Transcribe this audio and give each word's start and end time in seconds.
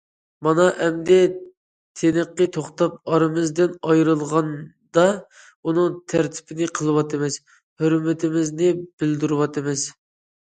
مانا 0.45 0.63
ئەمدى 0.83 1.17
تىنىقى 1.99 2.45
توختاپ، 2.55 2.95
ئارىمىزدىن 3.11 3.75
ئايرىلغاندا 3.89 5.03
ئۇنىڭ 5.63 5.99
تەرىپىنى 6.13 6.71
قىلىۋاتىمىز، 6.79 7.37
ھۆرمىتىمىزنى 7.83 8.71
بىلدۈرۈۋاتىمىز. 9.03 9.85